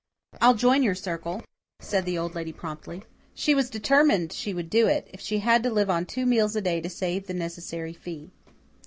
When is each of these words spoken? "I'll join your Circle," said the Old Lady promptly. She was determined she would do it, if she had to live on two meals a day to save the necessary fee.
"I'll 0.41 0.55
join 0.55 0.81
your 0.81 0.95
Circle," 0.95 1.43
said 1.79 2.05
the 2.05 2.17
Old 2.17 2.33
Lady 2.33 2.51
promptly. 2.51 3.03
She 3.35 3.53
was 3.53 3.69
determined 3.69 4.33
she 4.33 4.51
would 4.51 4.67
do 4.67 4.87
it, 4.87 5.07
if 5.13 5.21
she 5.21 5.37
had 5.37 5.61
to 5.61 5.69
live 5.69 5.91
on 5.91 6.07
two 6.07 6.25
meals 6.25 6.55
a 6.55 6.61
day 6.61 6.81
to 6.81 6.89
save 6.89 7.27
the 7.27 7.35
necessary 7.35 7.93
fee. 7.93 8.31